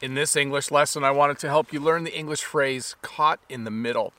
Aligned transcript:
In 0.00 0.14
this 0.14 0.36
English 0.36 0.70
lesson, 0.70 1.02
I 1.02 1.10
wanted 1.10 1.40
to 1.40 1.48
help 1.48 1.72
you 1.72 1.80
learn 1.80 2.04
the 2.04 2.16
English 2.16 2.42
phrase 2.42 2.94
caught 3.02 3.40
in 3.48 3.64
the 3.64 3.70
middle. 3.70 4.12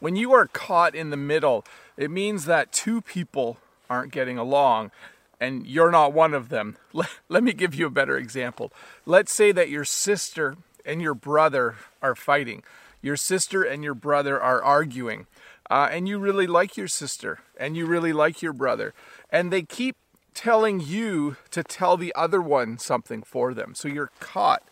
When 0.00 0.16
you 0.16 0.32
are 0.32 0.48
caught 0.48 0.96
in 0.96 1.10
the 1.10 1.16
middle, 1.16 1.64
it 1.96 2.10
means 2.10 2.46
that 2.46 2.72
two 2.72 3.00
people 3.00 3.58
aren't 3.88 4.10
getting 4.10 4.36
along 4.36 4.90
and 5.38 5.64
you're 5.64 5.92
not 5.92 6.12
one 6.12 6.34
of 6.34 6.48
them. 6.48 6.76
Let, 6.92 7.08
let 7.28 7.44
me 7.44 7.52
give 7.52 7.72
you 7.74 7.86
a 7.86 7.90
better 7.90 8.16
example. 8.16 8.72
Let's 9.06 9.32
say 9.32 9.52
that 9.52 9.68
your 9.68 9.84
sister 9.84 10.56
and 10.84 11.00
your 11.00 11.14
brother 11.14 11.76
are 12.00 12.16
fighting. 12.16 12.64
Your 13.00 13.16
sister 13.16 13.62
and 13.62 13.84
your 13.84 13.94
brother 13.94 14.40
are 14.40 14.62
arguing. 14.62 15.26
Uh, 15.70 15.88
and 15.90 16.08
you 16.08 16.18
really 16.18 16.48
like 16.48 16.76
your 16.76 16.88
sister 16.88 17.38
and 17.56 17.76
you 17.76 17.86
really 17.86 18.12
like 18.12 18.42
your 18.42 18.52
brother. 18.52 18.92
And 19.30 19.52
they 19.52 19.62
keep 19.62 19.96
telling 20.34 20.80
you 20.80 21.36
to 21.52 21.62
tell 21.62 21.96
the 21.96 22.12
other 22.16 22.42
one 22.42 22.76
something 22.78 23.22
for 23.22 23.54
them. 23.54 23.74
So 23.76 23.86
you're 23.86 24.10
caught 24.18 24.62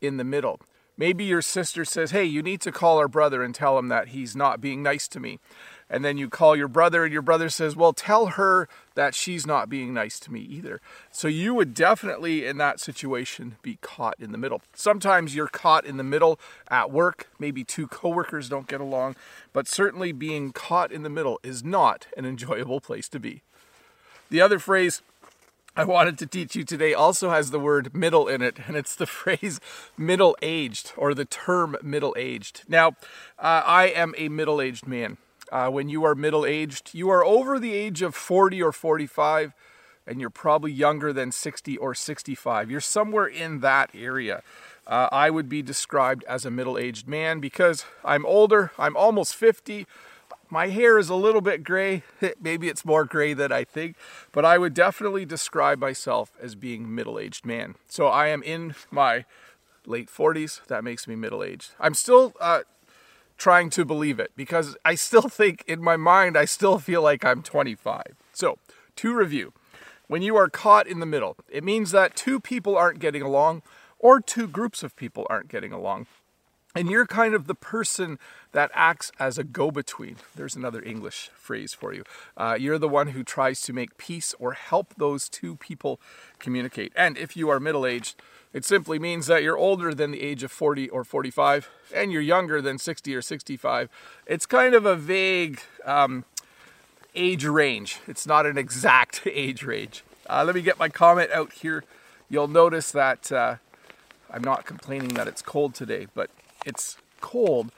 in 0.00 0.16
the 0.16 0.24
middle. 0.24 0.60
Maybe 1.00 1.24
your 1.24 1.40
sister 1.40 1.86
says, 1.86 2.10
Hey, 2.10 2.24
you 2.24 2.42
need 2.42 2.60
to 2.60 2.70
call 2.70 2.98
our 2.98 3.08
brother 3.08 3.42
and 3.42 3.54
tell 3.54 3.78
him 3.78 3.88
that 3.88 4.08
he's 4.08 4.36
not 4.36 4.60
being 4.60 4.82
nice 4.82 5.08
to 5.08 5.18
me. 5.18 5.38
And 5.88 6.04
then 6.04 6.18
you 6.18 6.28
call 6.28 6.54
your 6.54 6.68
brother, 6.68 7.04
and 7.04 7.12
your 7.12 7.22
brother 7.22 7.48
says, 7.48 7.74
Well, 7.74 7.94
tell 7.94 8.26
her 8.26 8.68
that 8.94 9.14
she's 9.14 9.46
not 9.46 9.70
being 9.70 9.94
nice 9.94 10.20
to 10.20 10.32
me 10.32 10.40
either. 10.40 10.80
So 11.10 11.26
you 11.26 11.54
would 11.54 11.72
definitely, 11.72 12.44
in 12.44 12.58
that 12.58 12.80
situation, 12.80 13.56
be 13.62 13.78
caught 13.80 14.16
in 14.20 14.30
the 14.30 14.36
middle. 14.36 14.60
Sometimes 14.74 15.34
you're 15.34 15.48
caught 15.48 15.86
in 15.86 15.96
the 15.96 16.04
middle 16.04 16.38
at 16.68 16.90
work. 16.90 17.28
Maybe 17.38 17.64
two 17.64 17.86
coworkers 17.86 18.50
don't 18.50 18.68
get 18.68 18.82
along. 18.82 19.16
But 19.54 19.66
certainly 19.66 20.12
being 20.12 20.52
caught 20.52 20.92
in 20.92 21.02
the 21.02 21.08
middle 21.08 21.40
is 21.42 21.64
not 21.64 22.08
an 22.14 22.26
enjoyable 22.26 22.80
place 22.80 23.08
to 23.08 23.18
be. 23.18 23.42
The 24.28 24.42
other 24.42 24.58
phrase 24.58 25.02
I 25.76 25.84
wanted 25.84 26.18
to 26.18 26.26
teach 26.26 26.56
you 26.56 26.64
today 26.64 26.94
also 26.94 27.30
has 27.30 27.52
the 27.52 27.60
word 27.60 27.94
middle 27.94 28.26
in 28.26 28.42
it, 28.42 28.58
and 28.66 28.76
it's 28.76 28.96
the 28.96 29.06
phrase 29.20 29.60
middle 29.96 30.36
aged 30.42 30.92
or 30.96 31.14
the 31.14 31.24
term 31.24 31.76
middle 31.82 32.14
aged. 32.18 32.64
Now, 32.68 32.88
uh, 33.38 33.62
I 33.64 33.86
am 33.86 34.14
a 34.18 34.28
middle 34.28 34.60
aged 34.60 34.86
man. 34.86 35.16
Uh, 35.52 35.68
when 35.68 35.88
you 35.88 36.04
are 36.04 36.14
middle 36.14 36.44
aged, 36.44 36.90
you 36.92 37.08
are 37.10 37.24
over 37.24 37.58
the 37.58 37.72
age 37.72 38.02
of 38.02 38.14
40 38.14 38.62
or 38.62 38.72
45, 38.72 39.52
and 40.06 40.20
you're 40.20 40.30
probably 40.30 40.72
younger 40.72 41.12
than 41.12 41.30
60 41.30 41.76
or 41.76 41.94
65. 41.94 42.70
You're 42.70 42.80
somewhere 42.80 43.26
in 43.26 43.60
that 43.60 43.90
area. 43.94 44.42
Uh, 44.86 45.08
I 45.12 45.30
would 45.30 45.48
be 45.48 45.62
described 45.62 46.24
as 46.24 46.44
a 46.44 46.50
middle 46.50 46.78
aged 46.78 47.06
man 47.06 47.38
because 47.38 47.84
I'm 48.04 48.26
older, 48.26 48.72
I'm 48.76 48.96
almost 48.96 49.36
50. 49.36 49.86
My 50.52 50.66
hair 50.66 50.98
is 50.98 51.08
a 51.08 51.14
little 51.14 51.40
bit 51.40 51.62
gray. 51.62 52.02
Maybe 52.40 52.68
it's 52.68 52.84
more 52.84 53.04
gray 53.04 53.34
than 53.34 53.52
I 53.52 53.62
think, 53.62 53.96
but 54.32 54.44
I 54.44 54.58
would 54.58 54.74
definitely 54.74 55.24
describe 55.24 55.78
myself 55.78 56.32
as 56.40 56.56
being 56.56 56.92
middle-aged 56.92 57.46
man. 57.46 57.76
So 57.86 58.08
I 58.08 58.28
am 58.28 58.42
in 58.42 58.74
my 58.90 59.24
late 59.86 60.08
40s. 60.08 60.66
That 60.66 60.82
makes 60.82 61.06
me 61.06 61.14
middle-aged. 61.14 61.72
I'm 61.78 61.94
still 61.94 62.34
uh, 62.40 62.62
trying 63.38 63.70
to 63.70 63.84
believe 63.84 64.18
it 64.18 64.32
because 64.36 64.76
I 64.84 64.96
still 64.96 65.28
think 65.28 65.62
in 65.68 65.82
my 65.82 65.96
mind 65.96 66.36
I 66.36 66.46
still 66.46 66.80
feel 66.80 67.00
like 67.00 67.24
I'm 67.24 67.42
25. 67.42 68.02
So 68.32 68.58
to 68.96 69.14
review, 69.14 69.52
when 70.08 70.22
you 70.22 70.34
are 70.34 70.48
caught 70.48 70.88
in 70.88 70.98
the 70.98 71.06
middle, 71.06 71.36
it 71.48 71.62
means 71.62 71.92
that 71.92 72.16
two 72.16 72.40
people 72.40 72.76
aren't 72.76 72.98
getting 72.98 73.22
along 73.22 73.62
or 74.00 74.20
two 74.20 74.48
groups 74.48 74.82
of 74.82 74.96
people 74.96 75.26
aren't 75.30 75.48
getting 75.48 75.72
along. 75.72 76.06
And 76.74 76.88
you're 76.88 77.06
kind 77.06 77.34
of 77.34 77.46
the 77.46 77.54
person 77.54 78.18
that 78.52 78.70
acts 78.74 79.10
as 79.18 79.38
a 79.38 79.44
go 79.44 79.70
between. 79.70 80.16
There's 80.36 80.54
another 80.54 80.82
English 80.82 81.30
phrase 81.34 81.74
for 81.74 81.92
you. 81.92 82.04
Uh, 82.36 82.56
you're 82.58 82.78
the 82.78 82.88
one 82.88 83.08
who 83.08 83.24
tries 83.24 83.60
to 83.62 83.72
make 83.72 83.96
peace 83.96 84.34
or 84.38 84.52
help 84.52 84.94
those 84.96 85.28
two 85.28 85.56
people 85.56 86.00
communicate. 86.38 86.92
And 86.94 87.18
if 87.18 87.36
you 87.36 87.48
are 87.50 87.58
middle 87.58 87.84
aged, 87.84 88.20
it 88.52 88.64
simply 88.64 88.98
means 88.98 89.26
that 89.26 89.42
you're 89.42 89.58
older 89.58 89.94
than 89.94 90.10
the 90.12 90.22
age 90.22 90.42
of 90.42 90.50
40 90.52 90.88
or 90.88 91.04
45 91.04 91.70
and 91.94 92.12
you're 92.12 92.22
younger 92.22 92.60
than 92.60 92.78
60 92.78 93.14
or 93.14 93.22
65. 93.22 93.88
It's 94.26 94.46
kind 94.46 94.74
of 94.74 94.86
a 94.86 94.96
vague 94.96 95.60
um, 95.84 96.24
age 97.14 97.44
range, 97.44 97.98
it's 98.06 98.26
not 98.26 98.46
an 98.46 98.58
exact 98.58 99.22
age 99.26 99.64
range. 99.64 100.04
Uh, 100.28 100.44
let 100.44 100.54
me 100.54 100.62
get 100.62 100.78
my 100.78 100.88
comment 100.88 101.30
out 101.32 101.52
here. 101.52 101.84
You'll 102.28 102.48
notice 102.48 102.92
that 102.92 103.32
uh, 103.32 103.56
I'm 104.30 104.42
not 104.42 104.64
complaining 104.64 105.14
that 105.14 105.26
it's 105.26 105.42
cold 105.42 105.74
today, 105.74 106.06
but 106.14 106.30
it's 106.64 106.96
cold, 107.20 107.70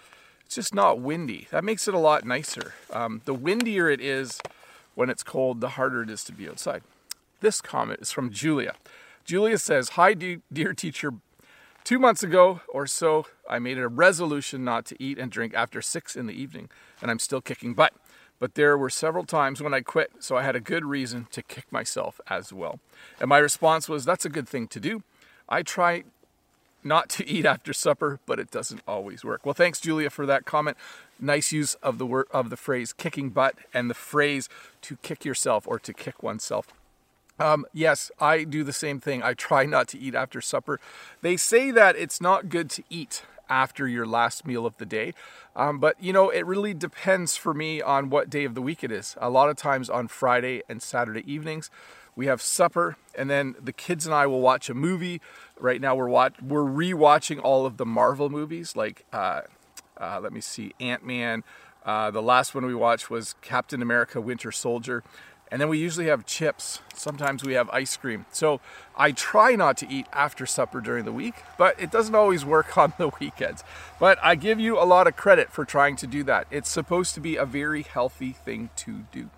it's 0.44 0.54
just 0.54 0.74
not 0.74 1.00
windy. 1.00 1.48
That 1.50 1.64
makes 1.64 1.88
it 1.88 1.94
a 1.94 1.98
lot 1.98 2.24
nicer. 2.24 2.74
Um, 2.92 3.22
the 3.24 3.34
windier 3.34 3.88
it 3.88 4.00
is 4.00 4.40
when 4.94 5.08
it's 5.08 5.22
cold, 5.22 5.60
the 5.60 5.70
harder 5.70 6.02
it 6.02 6.10
is 6.10 6.24
to 6.24 6.32
be 6.32 6.48
outside. 6.48 6.82
This 7.40 7.60
comment 7.60 8.00
is 8.00 8.12
from 8.12 8.30
Julia. 8.30 8.74
Julia 9.24 9.58
says, 9.58 9.90
Hi, 9.90 10.14
dear 10.14 10.74
teacher. 10.74 11.12
Two 11.84 11.98
months 11.98 12.22
ago 12.22 12.60
or 12.68 12.86
so, 12.86 13.26
I 13.48 13.58
made 13.58 13.78
a 13.78 13.88
resolution 13.88 14.64
not 14.64 14.84
to 14.86 15.02
eat 15.02 15.18
and 15.18 15.32
drink 15.32 15.52
after 15.54 15.82
six 15.82 16.14
in 16.14 16.26
the 16.26 16.32
evening, 16.32 16.68
and 17.00 17.10
I'm 17.10 17.18
still 17.18 17.40
kicking 17.40 17.74
butt. 17.74 17.92
But 18.38 18.54
there 18.54 18.76
were 18.78 18.90
several 18.90 19.24
times 19.24 19.62
when 19.62 19.74
I 19.74 19.80
quit, 19.80 20.12
so 20.20 20.36
I 20.36 20.42
had 20.42 20.54
a 20.54 20.60
good 20.60 20.84
reason 20.84 21.26
to 21.32 21.42
kick 21.42 21.70
myself 21.72 22.20
as 22.28 22.52
well. 22.52 22.78
And 23.20 23.28
my 23.28 23.38
response 23.38 23.88
was, 23.88 24.04
That's 24.04 24.24
a 24.24 24.28
good 24.28 24.48
thing 24.48 24.68
to 24.68 24.80
do. 24.80 25.02
I 25.48 25.62
try 25.62 26.04
not 26.84 27.08
to 27.10 27.28
eat 27.28 27.46
after 27.46 27.72
supper, 27.72 28.20
but 28.26 28.38
it 28.38 28.50
doesn't 28.50 28.82
always 28.86 29.24
work. 29.24 29.44
Well, 29.46 29.54
thanks, 29.54 29.80
Julia, 29.80 30.10
for 30.10 30.26
that 30.26 30.44
comment. 30.44 30.76
Nice 31.20 31.52
use 31.52 31.74
of 31.76 31.98
the 31.98 32.06
word 32.06 32.26
of 32.30 32.50
the 32.50 32.56
phrase 32.56 32.92
"kicking 32.92 33.30
butt" 33.30 33.56
and 33.72 33.88
the 33.88 33.94
phrase 33.94 34.48
"to 34.82 34.96
kick 34.96 35.24
yourself" 35.24 35.66
or 35.66 35.78
"to 35.78 35.92
kick 35.92 36.22
oneself." 36.22 36.68
Um, 37.42 37.66
yes, 37.72 38.12
I 38.20 38.44
do 38.44 38.62
the 38.62 38.72
same 38.72 39.00
thing. 39.00 39.20
I 39.20 39.34
try 39.34 39.66
not 39.66 39.88
to 39.88 39.98
eat 39.98 40.14
after 40.14 40.40
supper. 40.40 40.78
They 41.22 41.36
say 41.36 41.72
that 41.72 41.96
it's 41.96 42.20
not 42.20 42.48
good 42.48 42.70
to 42.70 42.84
eat 42.88 43.24
after 43.50 43.88
your 43.88 44.06
last 44.06 44.46
meal 44.46 44.64
of 44.64 44.76
the 44.76 44.86
day. 44.86 45.12
Um, 45.56 45.80
but 45.80 46.00
you 46.00 46.12
know, 46.12 46.30
it 46.30 46.46
really 46.46 46.72
depends 46.72 47.36
for 47.36 47.52
me 47.52 47.82
on 47.82 48.10
what 48.10 48.30
day 48.30 48.44
of 48.44 48.54
the 48.54 48.62
week 48.62 48.84
it 48.84 48.92
is. 48.92 49.16
A 49.20 49.28
lot 49.28 49.50
of 49.50 49.56
times 49.56 49.90
on 49.90 50.06
Friday 50.06 50.62
and 50.68 50.80
Saturday 50.80 51.24
evenings, 51.30 51.68
we 52.14 52.26
have 52.26 52.40
supper, 52.40 52.96
and 53.16 53.28
then 53.28 53.56
the 53.60 53.72
kids 53.72 54.06
and 54.06 54.14
I 54.14 54.26
will 54.26 54.40
watch 54.40 54.70
a 54.70 54.74
movie. 54.74 55.20
Right 55.58 55.80
now, 55.80 55.96
we're 55.96 56.08
watch 56.08 56.34
we're 56.40 56.62
rewatching 56.62 57.40
all 57.42 57.66
of 57.66 57.76
the 57.76 57.86
Marvel 57.86 58.30
movies, 58.30 58.76
like 58.76 59.04
uh, 59.12 59.40
uh, 59.98 60.20
let 60.22 60.32
me 60.32 60.40
see, 60.40 60.74
Ant 60.78 61.04
Man. 61.04 61.42
Uh, 61.84 62.12
the 62.12 62.22
last 62.22 62.54
one 62.54 62.64
we 62.64 62.74
watched 62.74 63.10
was 63.10 63.34
Captain 63.42 63.82
America: 63.82 64.20
Winter 64.20 64.52
Soldier, 64.52 65.02
and 65.52 65.60
then 65.60 65.68
we 65.68 65.76
usually 65.76 66.06
have 66.06 66.24
chips. 66.24 66.80
Sometimes 66.94 67.44
we 67.44 67.52
have 67.52 67.68
ice 67.68 67.94
cream. 67.98 68.24
So 68.32 68.62
I 68.96 69.12
try 69.12 69.54
not 69.54 69.76
to 69.78 69.88
eat 69.88 70.06
after 70.10 70.46
supper 70.46 70.80
during 70.80 71.04
the 71.04 71.12
week, 71.12 71.34
but 71.58 71.78
it 71.78 71.90
doesn't 71.90 72.14
always 72.14 72.42
work 72.42 72.78
on 72.78 72.94
the 72.96 73.10
weekends. 73.20 73.62
But 74.00 74.18
I 74.22 74.34
give 74.34 74.58
you 74.58 74.78
a 74.78 74.84
lot 74.84 75.06
of 75.06 75.14
credit 75.14 75.52
for 75.52 75.66
trying 75.66 75.96
to 75.96 76.06
do 76.06 76.24
that. 76.24 76.46
It's 76.50 76.70
supposed 76.70 77.14
to 77.16 77.20
be 77.20 77.36
a 77.36 77.44
very 77.44 77.82
healthy 77.82 78.32
thing 78.32 78.70
to 78.76 79.04
do. 79.12 79.28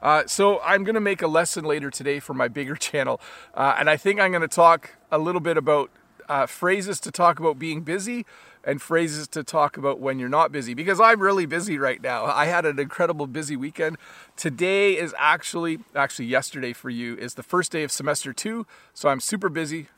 Uh, 0.00 0.22
so 0.26 0.58
I'm 0.64 0.84
going 0.84 0.94
to 0.94 1.00
make 1.00 1.20
a 1.20 1.26
lesson 1.26 1.66
later 1.66 1.90
today 1.90 2.18
for 2.18 2.32
my 2.32 2.48
bigger 2.48 2.74
channel, 2.88 3.20
uh, 3.52 3.76
and 3.78 3.90
I 3.90 3.98
think 3.98 4.20
I'm 4.20 4.30
going 4.30 4.40
to 4.40 4.48
talk 4.48 4.96
a 5.12 5.18
little 5.18 5.40
bit 5.40 5.58
about 5.58 5.90
uh, 6.30 6.46
phrases 6.46 6.98
to 7.00 7.10
talk 7.10 7.38
about 7.40 7.58
being 7.58 7.82
busy 7.82 8.24
and 8.68 8.82
phrases 8.82 9.26
to 9.26 9.42
talk 9.42 9.78
about 9.78 9.98
when 9.98 10.18
you're 10.18 10.28
not 10.28 10.52
busy 10.52 10.74
because 10.74 11.00
I'm 11.00 11.20
really 11.20 11.46
busy 11.46 11.78
right 11.78 12.02
now. 12.02 12.26
I 12.26 12.44
had 12.44 12.66
an 12.66 12.78
incredible 12.78 13.26
busy 13.26 13.56
weekend. 13.56 13.96
Today 14.36 14.94
is 14.94 15.14
actually 15.16 15.78
actually 15.94 16.26
yesterday 16.26 16.74
for 16.74 16.90
you 16.90 17.16
is 17.16 17.32
the 17.32 17.42
first 17.42 17.72
day 17.72 17.82
of 17.82 17.90
semester 17.90 18.34
2, 18.34 18.66
so 18.92 19.08
I'm 19.08 19.20
super 19.20 19.48
busy. 19.48 19.88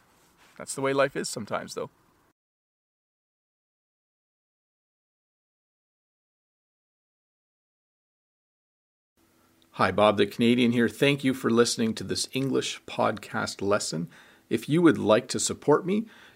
That's 0.57 0.77
the 0.77 0.83
way 0.83 0.93
life 0.93 1.17
is 1.17 1.29
sometimes 1.29 1.75
though. 1.75 1.91
Hi, 9.73 9.91
Bob 9.91 10.17
the 10.17 10.27
Canadian 10.27 10.71
here. 10.71 10.89
Thank 10.89 11.25
you 11.25 11.35
for 11.35 11.51
listening 11.51 11.93
to 11.95 12.05
this 12.05 12.29
English 12.35 12.81
podcast 12.87 13.63
lesson. 13.63 14.09
If 14.49 14.69
you 14.69 14.81
would 14.81 14.99
like 14.99 15.27
to 15.29 15.41
support 15.41 15.85
me 15.85 16.07